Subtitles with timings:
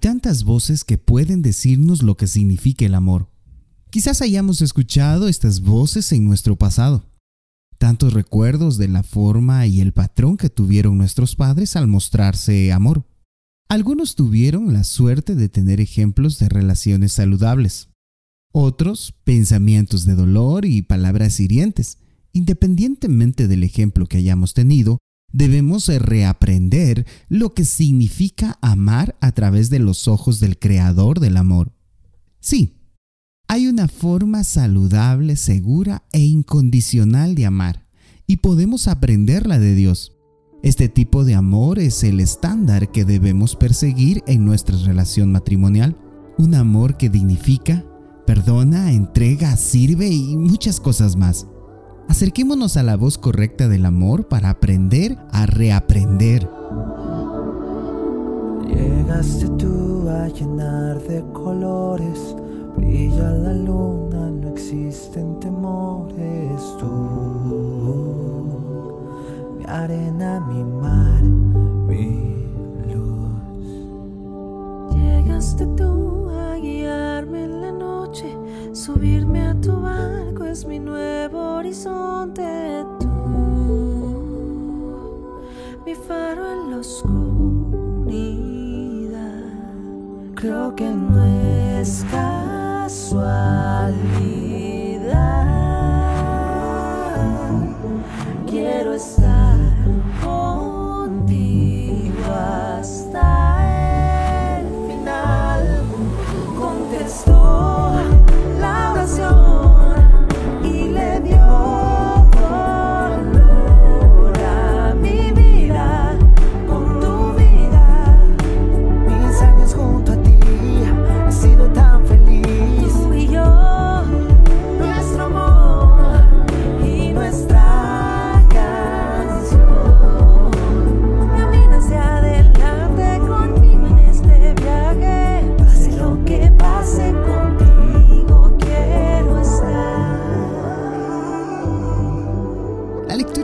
[0.00, 3.28] Tantas voces que pueden decirnos lo que significa el amor.
[3.90, 7.04] Quizás hayamos escuchado estas voces en nuestro pasado.
[7.76, 13.04] Tantos recuerdos de la forma y el patrón que tuvieron nuestros padres al mostrarse amor.
[13.68, 17.90] Algunos tuvieron la suerte de tener ejemplos de relaciones saludables.
[18.52, 21.98] Otros, pensamientos de dolor y palabras hirientes.
[22.32, 24.96] Independientemente del ejemplo que hayamos tenido,
[25.32, 31.72] Debemos reaprender lo que significa amar a través de los ojos del creador del amor.
[32.40, 32.80] Sí,
[33.46, 37.86] hay una forma saludable, segura e incondicional de amar,
[38.26, 40.16] y podemos aprenderla de Dios.
[40.62, 45.96] Este tipo de amor es el estándar que debemos perseguir en nuestra relación matrimonial.
[46.38, 47.84] Un amor que dignifica,
[48.26, 51.46] perdona, entrega, sirve y muchas cosas más.
[52.10, 56.50] Acerquémonos a la voz correcta del amor para aprender a reaprender.
[58.66, 62.34] Llegaste tú a llenar de colores,
[62.76, 66.90] brilla la luna, no existen temores tú.
[69.56, 72.34] Mi arena, mi mar, mi
[72.92, 73.62] luz.
[74.96, 78.36] Llegaste tú a guiarme en la noche,
[78.72, 81.09] subirme a tu barco es mi nuevo
[81.70, 83.06] horizonte tú,
[85.86, 87.20] mi faro en la oscuridad.
[90.34, 91.24] Creo que no
[91.78, 93.70] es casualidad.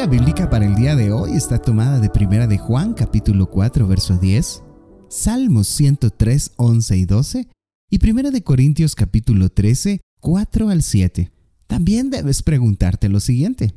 [0.00, 3.86] Lectura bíblica para el día de hoy está tomada de Primera de Juan, capítulo 4,
[3.86, 4.62] verso 10,
[5.10, 7.48] Salmos 103, 11 y 12
[7.90, 11.30] y Primera de Corintios, capítulo 13, 4 al 7.
[11.66, 13.74] También debes preguntarte lo siguiente: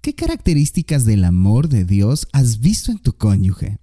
[0.00, 3.78] ¿Qué características del amor de Dios has visto en tu cónyuge?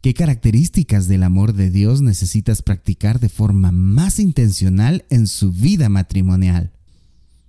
[0.00, 5.88] ¿Qué características del amor de Dios necesitas practicar de forma más intencional en su vida
[5.88, 6.72] matrimonial?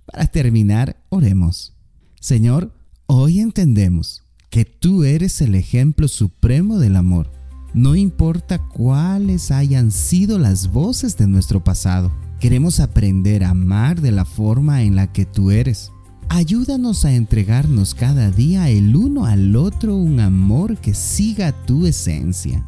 [0.06, 1.74] Para terminar, oremos.
[2.20, 7.30] Señor, hoy entendemos que tú eres el ejemplo supremo del amor.
[7.74, 14.12] No importa cuáles hayan sido las voces de nuestro pasado, queremos aprender a amar de
[14.12, 15.90] la forma en la que tú eres.
[16.28, 22.64] Ayúdanos a entregarnos cada día el uno al otro un amor que siga tu esencia.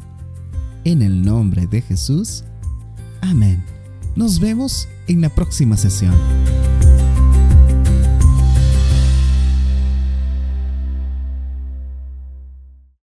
[0.83, 2.43] En el nombre de Jesús.
[3.21, 3.63] Amén.
[4.15, 6.13] Nos vemos en la próxima sesión.